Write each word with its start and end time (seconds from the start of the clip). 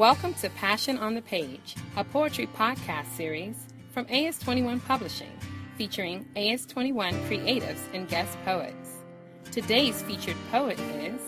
Welcome 0.00 0.32
to 0.36 0.48
Passion 0.48 0.96
on 0.96 1.14
the 1.14 1.20
Page, 1.20 1.76
a 1.94 2.02
poetry 2.02 2.46
podcast 2.46 3.04
series 3.18 3.66
from 3.92 4.06
AS21 4.06 4.82
Publishing, 4.86 5.30
featuring 5.76 6.26
AS21 6.36 7.12
creatives 7.28 7.82
and 7.92 8.08
guest 8.08 8.38
poets. 8.42 8.96
Today's 9.52 10.00
featured 10.00 10.38
poet 10.50 10.80
is. 10.80 11.20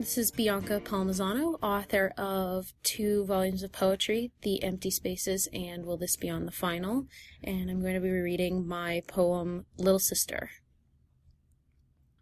This 0.00 0.18
is 0.18 0.32
Bianca 0.32 0.80
Palmisano, 0.80 1.60
author 1.62 2.12
of 2.18 2.72
two 2.82 3.24
volumes 3.24 3.62
of 3.62 3.70
poetry, 3.70 4.32
The 4.42 4.64
Empty 4.64 4.90
Spaces 4.90 5.48
and 5.52 5.86
Will 5.86 5.96
This 5.96 6.16
Be 6.16 6.28
on 6.28 6.44
the 6.44 6.50
Final? 6.50 7.06
And 7.44 7.70
I'm 7.70 7.80
going 7.80 7.94
to 7.94 8.00
be 8.00 8.10
reading 8.10 8.66
my 8.66 9.04
poem, 9.06 9.66
Little 9.76 10.00
Sister. 10.00 10.50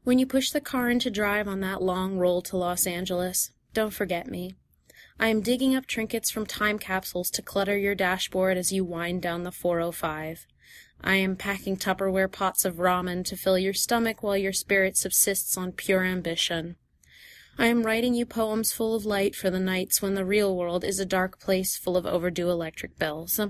When 0.04 0.18
you 0.18 0.26
push 0.26 0.50
the 0.50 0.60
car 0.60 0.90
into 0.90 1.10
drive 1.10 1.48
on 1.48 1.60
that 1.60 1.80
long 1.80 2.18
roll 2.18 2.42
to 2.42 2.58
Los 2.58 2.86
Angeles, 2.86 3.50
don't 3.72 3.94
forget 3.94 4.26
me. 4.26 4.56
I 5.18 5.28
am 5.28 5.40
digging 5.40 5.74
up 5.74 5.86
trinkets 5.86 6.30
from 6.30 6.44
time 6.44 6.78
capsules 6.78 7.30
to 7.30 7.42
clutter 7.42 7.76
your 7.76 7.94
dashboard 7.94 8.58
as 8.58 8.70
you 8.70 8.84
wind 8.84 9.22
down 9.22 9.44
the 9.44 9.50
405. 9.50 10.46
I 11.00 11.16
am 11.16 11.36
packing 11.36 11.78
Tupperware 11.78 12.30
pots 12.30 12.64
of 12.66 12.76
ramen 12.76 13.24
to 13.24 13.36
fill 13.36 13.58
your 13.58 13.72
stomach 13.72 14.22
while 14.22 14.36
your 14.36 14.52
spirit 14.52 14.96
subsists 14.96 15.56
on 15.56 15.72
pure 15.72 16.04
ambition. 16.04 16.76
I 17.58 17.66
am 17.66 17.84
writing 17.84 18.14
you 18.14 18.26
poems 18.26 18.72
full 18.72 18.94
of 18.94 19.06
light 19.06 19.34
for 19.34 19.48
the 19.48 19.60
nights 19.60 20.02
when 20.02 20.14
the 20.14 20.26
real 20.26 20.54
world 20.54 20.84
is 20.84 21.00
a 21.00 21.06
dark 21.06 21.40
place 21.40 21.76
full 21.76 21.96
of 21.96 22.04
overdue 22.04 22.50
electric 22.50 22.98
bills. 22.98 23.40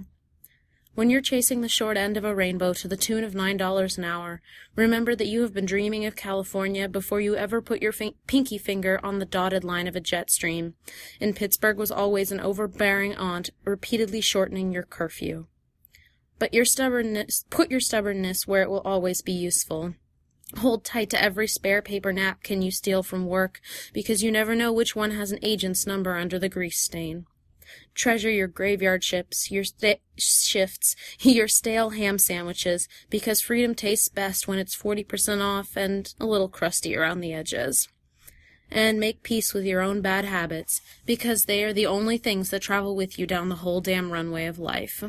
When 0.97 1.11
you're 1.11 1.21
chasing 1.21 1.61
the 1.61 1.69
short 1.69 1.99
end 1.99 2.17
of 2.17 2.25
a 2.25 2.35
rainbow 2.35 2.73
to 2.73 2.89
the 2.89 2.97
tune 2.97 3.23
of 3.23 3.35
$9 3.35 3.99
an 3.99 4.05
hour, 4.05 4.41
remember 4.77 5.15
that 5.15 5.27
you 5.27 5.43
have 5.43 5.53
been 5.53 5.67
dreaming 5.67 6.07
of 6.07 6.17
California 6.17 6.89
before 6.89 7.21
you 7.21 7.37
ever 7.37 7.61
put 7.61 7.83
your 7.83 7.93
fin- 7.93 8.15
pinky 8.27 8.57
finger 8.57 8.99
on 9.03 9.19
the 9.19 9.27
dotted 9.27 9.63
line 9.63 9.87
of 9.87 9.95
a 9.95 10.01
jet 10.01 10.31
stream, 10.31 10.73
and 11.21 11.37
Pittsburgh 11.37 11.77
was 11.77 11.91
always 11.91 12.33
an 12.33 12.41
overbearing 12.41 13.15
aunt 13.15 13.51
repeatedly 13.67 14.23
shortening 14.23 14.73
your 14.73 14.85
curfew. 14.85 15.45
But 16.39 16.55
your 16.55 16.65
stubbornness, 16.65 17.45
put 17.51 17.71
your 17.71 17.81
stubbornness 17.81 18.47
where 18.47 18.63
it 18.63 18.71
will 18.71 18.81
always 18.81 19.21
be 19.21 19.33
useful. 19.33 19.97
Hold 20.57 20.83
tight 20.83 21.11
to 21.11 21.23
every 21.23 21.47
spare 21.47 21.83
paper 21.83 22.11
napkin 22.11 22.63
you 22.63 22.71
steal 22.71 23.03
from 23.03 23.27
work, 23.27 23.61
because 23.93 24.23
you 24.23 24.33
never 24.33 24.55
know 24.55 24.73
which 24.73 24.97
one 24.97 25.11
has 25.11 25.31
an 25.31 25.41
agent's 25.43 25.87
number 25.87 26.17
under 26.17 26.39
the 26.39 26.49
grease 26.49 26.81
stain. 26.81 27.27
Treasure 27.95 28.31
your 28.31 28.49
graveyard 28.49 29.03
ships, 29.03 29.51
your 29.51 29.65
shifts, 30.17 30.97
your 31.21 31.49
stale 31.49 31.91
ham 31.91 32.19
sandwiches, 32.19 32.89
because 33.11 33.41
freedom 33.41 33.75
tastes 33.75 34.09
best 34.09 34.47
when 34.47 34.59
it's 34.59 34.77
40% 34.77 35.43
off 35.43 35.77
and 35.77 36.15
a 36.21 36.27
little 36.27 36.49
crusty 36.49 36.97
around 36.97 37.21
the 37.21 37.33
edges. 37.33 37.89
And 38.71 38.99
make 38.99 39.23
peace 39.23 39.55
with 39.55 39.65
your 39.65 39.81
own 39.81 40.01
bad 40.01 40.25
habits, 40.25 40.81
because 41.05 41.45
they 41.45 41.63
are 41.63 41.73
the 41.73 41.87
only 41.87 42.19
things 42.19 42.51
that 42.51 42.63
travel 42.63 42.97
with 42.97 43.19
you 43.19 43.27
down 43.27 43.49
the 43.49 43.57
whole 43.57 43.81
damn 43.81 44.11
runway 44.11 44.47
of 44.47 44.59
life. 44.59 45.05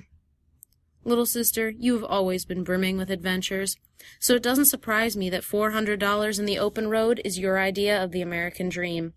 Little 1.03 1.25
sister, 1.25 1.69
you 1.69 1.93
have 1.93 2.03
always 2.03 2.45
been 2.45 2.63
brimming 2.63 2.97
with 2.97 3.09
adventures, 3.09 3.77
so 4.19 4.35
it 4.35 4.43
doesn't 4.43 4.65
surprise 4.65 5.17
me 5.17 5.29
that 5.29 5.43
$400 5.43 6.39
in 6.39 6.45
the 6.45 6.59
open 6.59 6.89
road 6.89 7.21
is 7.23 7.39
your 7.39 7.57
idea 7.59 8.03
of 8.03 8.11
the 8.11 8.21
American 8.21 8.69
dream. 8.69 9.13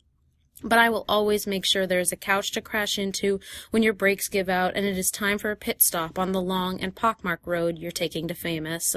But 0.62 0.78
I 0.78 0.90
will 0.90 1.04
always 1.08 1.46
make 1.46 1.64
sure 1.64 1.86
there 1.86 2.00
is 2.00 2.12
a 2.12 2.16
couch 2.16 2.52
to 2.52 2.60
crash 2.60 2.98
into 2.98 3.40
when 3.70 3.82
your 3.82 3.94
brakes 3.94 4.28
give 4.28 4.48
out 4.48 4.76
and 4.76 4.84
it 4.84 4.98
is 4.98 5.10
time 5.10 5.38
for 5.38 5.50
a 5.50 5.56
pit 5.56 5.80
stop 5.80 6.18
on 6.18 6.32
the 6.32 6.42
long 6.42 6.80
and 6.80 6.94
pockmarked 6.94 7.46
road 7.46 7.78
you're 7.78 7.90
taking 7.90 8.28
to 8.28 8.34
famous. 8.34 8.94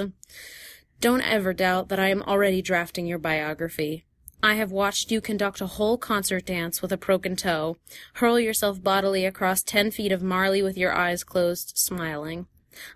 Don't 1.00 1.22
ever 1.22 1.52
doubt 1.52 1.88
that 1.88 1.98
I 1.98 2.08
am 2.08 2.22
already 2.22 2.62
drafting 2.62 3.06
your 3.06 3.18
biography. 3.18 4.04
I 4.42 4.54
have 4.54 4.70
watched 4.70 5.10
you 5.10 5.22
conduct 5.22 5.62
a 5.62 5.66
whole 5.66 5.96
concert 5.96 6.44
dance 6.44 6.82
with 6.82 6.92
a 6.92 6.98
broken 6.98 7.34
toe, 7.34 7.78
hurl 8.14 8.38
yourself 8.38 8.82
bodily 8.82 9.24
across 9.24 9.62
ten 9.62 9.90
feet 9.90 10.12
of 10.12 10.22
Marley 10.22 10.62
with 10.62 10.76
your 10.76 10.94
eyes 10.94 11.24
closed, 11.24 11.72
smiling. 11.76 12.46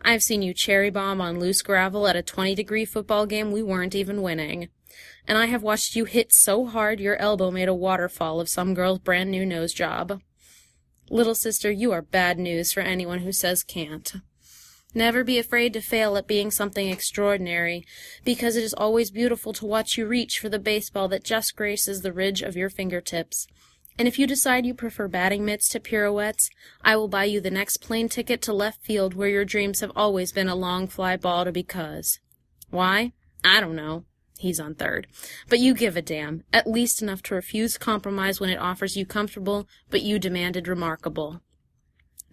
I 0.02 0.12
have 0.12 0.22
seen 0.22 0.42
you 0.42 0.52
cherry 0.52 0.90
bomb 0.90 1.20
on 1.22 1.40
loose 1.40 1.62
gravel 1.62 2.06
at 2.06 2.16
a 2.16 2.22
20 2.22 2.54
degree 2.54 2.84
football 2.84 3.24
game 3.26 3.50
we 3.50 3.62
weren't 3.62 3.94
even 3.94 4.20
winning 4.20 4.68
and 5.26 5.38
I 5.38 5.46
have 5.46 5.62
watched 5.62 5.96
you 5.96 6.04
hit 6.04 6.32
so 6.32 6.66
hard 6.66 7.00
your 7.00 7.16
elbow 7.16 7.50
made 7.50 7.68
a 7.68 7.74
waterfall 7.74 8.40
of 8.40 8.48
some 8.48 8.74
girl's 8.74 8.98
brand 8.98 9.30
new 9.30 9.44
nose 9.44 9.72
job. 9.72 10.20
Little 11.10 11.34
sister, 11.34 11.70
you 11.70 11.92
are 11.92 12.02
bad 12.02 12.38
news 12.38 12.72
for 12.72 12.80
anyone 12.80 13.20
who 13.20 13.32
says 13.32 13.62
can't. 13.62 14.12
Never 14.94 15.22
be 15.22 15.38
afraid 15.38 15.74
to 15.74 15.80
fail 15.80 16.16
at 16.16 16.26
being 16.26 16.50
something 16.50 16.88
extraordinary, 16.88 17.84
because 18.24 18.56
it 18.56 18.64
is 18.64 18.74
always 18.74 19.10
beautiful 19.10 19.52
to 19.54 19.66
watch 19.66 19.98
you 19.98 20.06
reach 20.06 20.38
for 20.38 20.48
the 20.48 20.58
baseball 20.58 21.08
that 21.08 21.24
just 21.24 21.56
graces 21.56 22.00
the 22.00 22.12
ridge 22.12 22.40
of 22.42 22.56
your 22.56 22.70
fingertips. 22.70 23.46
And 23.98 24.06
if 24.06 24.18
you 24.18 24.26
decide 24.26 24.64
you 24.64 24.74
prefer 24.74 25.08
batting 25.08 25.44
mitts 25.44 25.68
to 25.70 25.80
pirouettes, 25.80 26.48
I 26.82 26.96
will 26.96 27.08
buy 27.08 27.24
you 27.24 27.40
the 27.40 27.50
next 27.50 27.78
plane 27.78 28.08
ticket 28.08 28.40
to 28.42 28.52
left 28.52 28.84
field 28.84 29.14
where 29.14 29.28
your 29.28 29.44
dreams 29.44 29.80
have 29.80 29.92
always 29.96 30.32
been 30.32 30.48
a 30.48 30.54
long 30.54 30.86
fly 30.86 31.16
ball 31.16 31.44
to 31.44 31.52
because. 31.52 32.20
Why? 32.70 33.12
I 33.44 33.60
don't 33.60 33.76
know. 33.76 34.04
He's 34.38 34.60
on 34.60 34.76
third. 34.76 35.08
But 35.48 35.58
you 35.58 35.74
give 35.74 35.96
a 35.96 36.02
damn. 36.02 36.44
At 36.52 36.68
least 36.68 37.02
enough 37.02 37.22
to 37.24 37.34
refuse 37.34 37.76
compromise 37.76 38.38
when 38.38 38.50
it 38.50 38.60
offers 38.60 38.96
you 38.96 39.04
comfortable, 39.04 39.66
but 39.90 40.02
you 40.02 40.20
demanded 40.20 40.68
remarkable. 40.68 41.42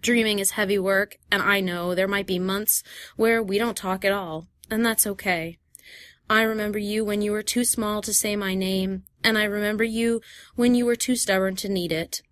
Dreaming 0.00 0.38
is 0.38 0.52
heavy 0.52 0.78
work, 0.78 1.16
and 1.32 1.42
I 1.42 1.60
know 1.60 1.96
there 1.96 2.06
might 2.06 2.28
be 2.28 2.38
months 2.38 2.84
where 3.16 3.42
we 3.42 3.58
don't 3.58 3.76
talk 3.76 4.04
at 4.04 4.12
all, 4.12 4.46
and 4.70 4.86
that's 4.86 5.04
okay. 5.04 5.58
I 6.30 6.42
remember 6.42 6.78
you 6.78 7.04
when 7.04 7.22
you 7.22 7.32
were 7.32 7.42
too 7.42 7.64
small 7.64 8.02
to 8.02 8.14
say 8.14 8.36
my 8.36 8.54
name, 8.54 9.02
and 9.24 9.36
I 9.36 9.44
remember 9.44 9.82
you 9.82 10.20
when 10.54 10.76
you 10.76 10.86
were 10.86 10.94
too 10.94 11.16
stubborn 11.16 11.56
to 11.56 11.68
need 11.68 11.90
it. 11.90 12.22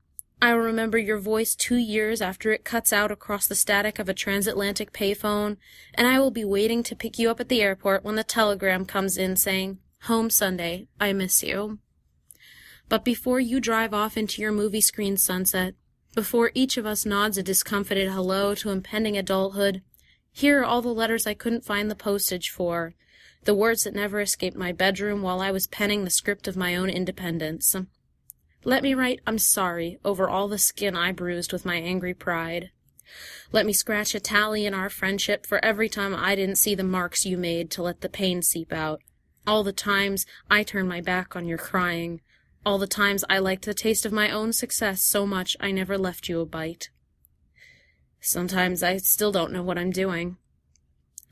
I 0.44 0.53
will 0.53 0.60
remember 0.60 0.99
your 0.99 1.16
voice 1.16 1.55
two 1.55 1.77
years 1.78 2.21
after 2.21 2.53
it 2.53 2.66
cuts 2.66 2.93
out 2.93 3.10
across 3.10 3.47
the 3.47 3.55
static 3.55 3.99
of 3.99 4.10
a 4.10 4.12
transatlantic 4.12 4.93
payphone, 4.93 5.56
and 5.94 6.06
I 6.06 6.21
will 6.21 6.31
be 6.31 6.44
waiting 6.44 6.82
to 6.82 6.94
pick 6.94 7.19
you 7.19 7.31
up 7.31 7.41
at 7.41 7.49
the 7.49 7.62
airport 7.62 8.05
when 8.05 8.16
the 8.16 8.25
telegram 8.25 8.84
comes 8.84 9.16
in 9.16 9.37
saying, 9.37 9.78
Home 10.03 10.28
Sunday, 10.28 10.87
I 11.00 11.15
miss 11.15 11.43
you. 11.43 11.78
But 12.91 13.06
before 13.06 13.41
you 13.41 13.59
drive 13.59 13.94
off 13.94 14.19
into 14.19 14.43
your 14.43 14.53
movie 14.53 14.83
screen 14.83 15.16
sunset, 15.16 15.77
before 16.15 16.50
each 16.53 16.77
of 16.77 16.84
us 16.84 17.06
nods 17.06 17.38
a 17.38 17.43
discomfited 17.43 18.10
hello 18.10 18.54
to 18.56 18.69
impending 18.69 19.16
adulthood, 19.16 19.81
here 20.31 20.60
are 20.60 20.65
all 20.66 20.83
the 20.83 20.88
letters 20.88 21.27
I 21.27 21.33
couldn't 21.33 21.65
find 21.65 21.91
the 21.91 21.94
postage 21.94 22.50
for, 22.50 22.94
the 23.44 23.54
words 23.54 23.84
that 23.84 23.94
never 23.94 24.21
escaped 24.21 24.59
my 24.59 24.72
bedroom 24.72 25.22
while 25.22 25.41
I 25.41 25.50
was 25.50 25.66
penning 25.66 26.04
the 26.04 26.10
script 26.10 26.47
of 26.47 26.54
my 26.54 26.77
own 26.77 26.91
independence. 26.91 27.75
Let 28.67 28.83
me 28.83 28.95
write 28.95 29.21
I'm 29.27 29.39
sorry 29.39 29.99
over 30.07 30.27
all 30.27 30.49
the 30.49 30.57
skin 30.57 30.97
I 30.97 31.13
bruised 31.13 31.53
with 31.53 31.67
my 31.67 31.77
angry 31.77 32.15
pride. 32.15 32.71
Let 33.53 33.67
me 33.67 33.75
scratch 33.75 34.15
a 34.15 34.21
tally 34.21 34.65
in 34.65 34.73
our 34.73 34.89
friendship 34.89 35.45
for 35.45 35.63
every 35.63 35.91
time 35.91 36.15
I 36.15 36.35
didn't 36.35 36.57
see 36.57 36.75
the 36.75 36.83
marks 36.83 37.27
you 37.27 37.37
made 37.37 37.71
to 37.73 37.83
let 37.83 38.01
the 38.01 38.09
pain 38.09 38.41
seep 38.41 38.73
out. 38.73 39.03
All 39.47 39.63
the 39.63 39.73
times 39.73 40.25
I 40.51 40.63
turned 40.63 40.89
my 40.89 41.03
back 41.03 41.37
on 41.37 41.47
your 41.47 41.59
crying. 41.59 42.23
All 42.65 42.79
the 42.79 42.87
times 42.87 43.23
I 43.29 43.39
liked 43.39 43.67
the 43.67 43.75
taste 43.75 44.07
of 44.07 44.13
my 44.13 44.31
own 44.31 44.55
success 44.55 45.03
so 45.03 45.27
much 45.27 45.59
I 45.61 45.71
never 45.71 45.99
left 45.99 46.31
you 46.31 46.41
a 46.41 46.47
bite. 46.47 46.89
Sometimes 48.21 48.83
I 48.83 48.97
still 48.97 49.31
don't 49.31 49.53
know 49.53 49.63
what 49.63 49.77
I'm 49.77 49.91
doing. 49.91 50.39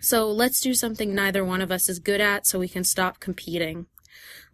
So 0.02 0.30
let's 0.30 0.60
do 0.60 0.74
something 0.74 1.14
neither 1.14 1.42
one 1.42 1.62
of 1.62 1.72
us 1.72 1.88
is 1.88 1.98
good 1.98 2.20
at 2.20 2.46
so 2.46 2.58
we 2.58 2.68
can 2.68 2.84
stop 2.84 3.20
competing. 3.20 3.86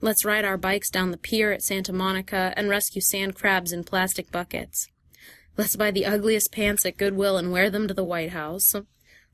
Let's 0.01 0.25
ride 0.25 0.45
our 0.45 0.57
bikes 0.57 0.91
down 0.91 1.11
the 1.11 1.17
pier 1.17 1.53
at 1.53 1.63
Santa 1.63 1.93
Monica 1.93 2.53
and 2.57 2.69
rescue 2.69 3.01
sand 3.01 3.35
crabs 3.35 3.73
in 3.73 3.85
plastic 3.85 4.31
buckets. 4.31 4.89
Let's 5.57 5.77
buy 5.77 5.91
the 5.91 6.07
ugliest 6.07 6.53
pants 6.53 6.87
at 6.87 6.97
Goodwill 6.97 7.37
and 7.37 7.51
wear 7.51 7.69
them 7.69 7.89
to 7.89 7.95
the 7.95 8.05
White 8.05 8.31
House. 8.31 8.75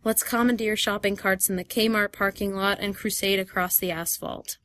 Let's 0.04 0.22
commandeer 0.22 0.76
shopping 0.76 1.16
carts 1.16 1.48
in 1.48 1.56
the 1.56 1.64
Kmart 1.64 2.12
parking 2.12 2.54
lot 2.54 2.78
and 2.80 2.96
crusade 2.96 3.38
across 3.38 3.78
the 3.78 3.90
asphalt. 3.90 4.58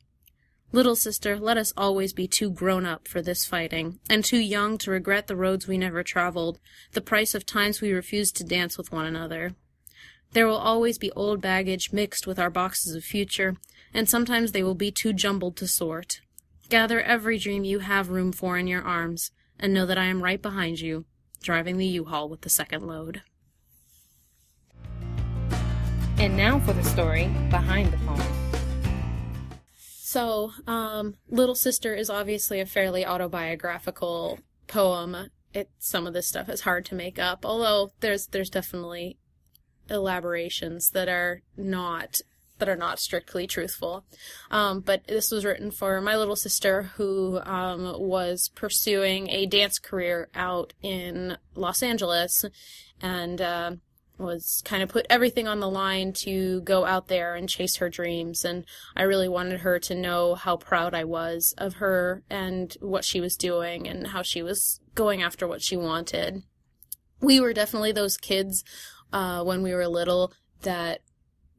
Little 0.72 0.94
sister, 0.94 1.36
let 1.36 1.58
us 1.58 1.72
always 1.76 2.12
be 2.12 2.28
too 2.28 2.50
grown 2.50 2.86
up 2.86 3.08
for 3.08 3.20
this 3.20 3.44
fighting, 3.44 3.98
and 4.08 4.24
too 4.24 4.38
young 4.38 4.78
to 4.78 4.90
regret 4.90 5.26
the 5.26 5.36
roads 5.36 5.66
we 5.66 5.76
never 5.76 6.04
traveled, 6.04 6.60
the 6.92 7.00
price 7.00 7.34
of 7.34 7.44
times 7.44 7.80
we 7.80 7.92
refused 7.92 8.36
to 8.36 8.44
dance 8.44 8.78
with 8.78 8.92
one 8.92 9.04
another. 9.04 9.56
There 10.32 10.46
will 10.46 10.56
always 10.56 10.96
be 10.96 11.10
old 11.12 11.40
baggage 11.40 11.92
mixed 11.92 12.24
with 12.26 12.38
our 12.38 12.50
boxes 12.50 12.94
of 12.94 13.02
future, 13.02 13.56
and 13.92 14.08
sometimes 14.08 14.52
they 14.52 14.62
will 14.62 14.76
be 14.76 14.92
too 14.92 15.12
jumbled 15.12 15.56
to 15.56 15.66
sort. 15.66 16.20
Gather 16.68 17.00
every 17.00 17.36
dream 17.36 17.64
you 17.64 17.80
have 17.80 18.10
room 18.10 18.30
for 18.30 18.56
in 18.56 18.68
your 18.68 18.82
arms, 18.82 19.32
and 19.58 19.74
know 19.74 19.86
that 19.86 19.98
I 19.98 20.04
am 20.04 20.22
right 20.22 20.40
behind 20.40 20.78
you, 20.78 21.04
driving 21.42 21.78
the 21.78 21.86
U-Haul 21.86 22.28
with 22.28 22.42
the 22.42 22.48
second 22.48 22.86
load. 22.86 23.22
And 26.16 26.36
now 26.36 26.60
for 26.60 26.74
the 26.74 26.84
story 26.84 27.26
behind 27.50 27.92
the 27.92 27.96
poem. 27.98 28.22
So, 29.74 30.52
um, 30.66 31.14
Little 31.28 31.54
Sister 31.56 31.94
is 31.94 32.08
obviously 32.08 32.60
a 32.60 32.66
fairly 32.66 33.04
autobiographical 33.04 34.38
poem. 34.68 35.30
It 35.52 35.70
some 35.78 36.06
of 36.06 36.12
this 36.12 36.28
stuff 36.28 36.48
is 36.48 36.60
hard 36.60 36.84
to 36.86 36.94
make 36.94 37.18
up, 37.18 37.44
although 37.44 37.92
there's 38.00 38.26
there's 38.28 38.50
definitely 38.50 39.18
elaborations 39.90 40.90
that 40.90 41.08
are 41.08 41.42
not 41.56 42.20
that 42.58 42.68
are 42.68 42.76
not 42.76 43.00
strictly 43.00 43.46
truthful. 43.46 44.04
Um, 44.50 44.80
but 44.80 45.06
this 45.06 45.30
was 45.30 45.44
written 45.44 45.70
for 45.70 46.00
my 46.00 46.16
little 46.16 46.36
sister 46.36 46.82
who 46.96 47.40
um, 47.44 47.98
was 47.98 48.50
pursuing 48.54 49.30
a 49.30 49.46
dance 49.46 49.78
career 49.78 50.28
out 50.34 50.74
in 50.82 51.38
Los 51.54 51.82
Angeles 51.82 52.44
and 53.00 53.40
uh, 53.40 53.72
was 54.20 54.62
kind 54.64 54.82
of 54.82 54.90
put 54.90 55.06
everything 55.10 55.48
on 55.48 55.60
the 55.60 55.70
line 55.70 56.12
to 56.12 56.60
go 56.60 56.84
out 56.84 57.08
there 57.08 57.34
and 57.34 57.48
chase 57.48 57.76
her 57.76 57.88
dreams. 57.88 58.44
And 58.44 58.64
I 58.94 59.02
really 59.02 59.28
wanted 59.28 59.60
her 59.60 59.78
to 59.80 59.94
know 59.94 60.34
how 60.34 60.56
proud 60.56 60.94
I 60.94 61.04
was 61.04 61.54
of 61.58 61.74
her 61.74 62.22
and 62.30 62.76
what 62.80 63.04
she 63.04 63.20
was 63.20 63.36
doing 63.36 63.88
and 63.88 64.08
how 64.08 64.22
she 64.22 64.42
was 64.42 64.80
going 64.94 65.22
after 65.22 65.48
what 65.48 65.62
she 65.62 65.76
wanted. 65.76 66.42
We 67.20 67.40
were 67.40 67.52
definitely 67.52 67.92
those 67.92 68.16
kids 68.16 68.64
uh, 69.12 69.42
when 69.42 69.62
we 69.62 69.74
were 69.74 69.86
little 69.86 70.32
that 70.62 71.00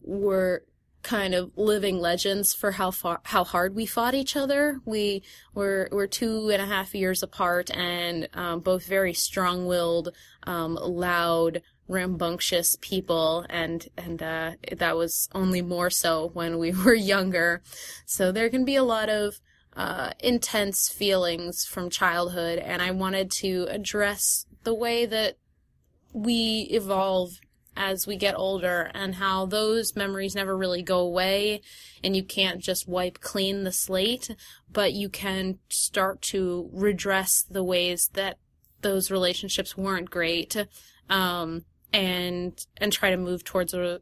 were 0.01 0.63
kind 1.03 1.33
of 1.33 1.51
living 1.57 1.99
legends 1.99 2.53
for 2.53 2.71
how 2.71 2.91
far 2.91 3.19
how 3.23 3.43
hard 3.43 3.75
we 3.75 3.85
fought 3.85 4.13
each 4.13 4.35
other. 4.35 4.79
We 4.85 5.23
were 5.53 5.89
were 5.91 6.07
two 6.07 6.49
and 6.49 6.61
a 6.61 6.65
half 6.65 6.93
years 6.93 7.23
apart, 7.23 7.69
and 7.71 8.27
um, 8.33 8.59
both 8.59 8.85
very 8.85 9.13
strong 9.13 9.65
willed, 9.65 10.09
um, 10.43 10.75
loud, 10.75 11.61
rambunctious 11.87 12.77
people, 12.81 13.45
and 13.49 13.87
and 13.97 14.21
uh, 14.21 14.51
that 14.77 14.95
was 14.95 15.29
only 15.33 15.61
more 15.61 15.89
so 15.89 16.29
when 16.33 16.57
we 16.59 16.71
were 16.85 16.93
younger. 16.93 17.61
So 18.05 18.31
there 18.31 18.49
can 18.49 18.65
be 18.65 18.75
a 18.75 18.83
lot 18.83 19.09
of 19.09 19.39
uh, 19.75 20.11
intense 20.19 20.89
feelings 20.89 21.65
from 21.65 21.89
childhood, 21.89 22.59
and 22.59 22.81
I 22.81 22.91
wanted 22.91 23.31
to 23.31 23.67
address 23.69 24.45
the 24.63 24.73
way 24.73 25.05
that 25.07 25.37
we 26.13 26.67
evolve 26.71 27.39
as 27.75 28.05
we 28.05 28.17
get 28.17 28.35
older 28.35 28.91
and 28.93 29.15
how 29.15 29.45
those 29.45 29.95
memories 29.95 30.35
never 30.35 30.57
really 30.57 30.81
go 30.81 30.99
away 30.99 31.61
and 32.03 32.15
you 32.15 32.23
can't 32.23 32.59
just 32.59 32.87
wipe 32.87 33.19
clean 33.21 33.63
the 33.63 33.71
slate, 33.71 34.35
but 34.69 34.93
you 34.93 35.09
can 35.09 35.57
start 35.69 36.21
to 36.21 36.69
redress 36.73 37.43
the 37.49 37.63
ways 37.63 38.09
that 38.13 38.37
those 38.81 39.09
relationships 39.09 39.77
weren't 39.77 40.09
great. 40.09 40.55
Um, 41.09 41.65
and, 41.93 42.65
and 42.77 42.93
try 42.93 43.09
to 43.09 43.17
move 43.17 43.43
towards 43.43 43.73
a, 43.73 43.99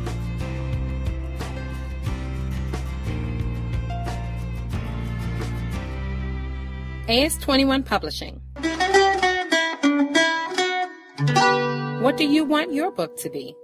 AS21 7.09 7.85
Publishing. 7.87 8.43
What 12.03 12.17
do 12.17 12.25
you 12.25 12.45
want 12.45 12.73
your 12.73 12.91
book 12.91 13.17
to 13.19 13.31
be? 13.31 13.57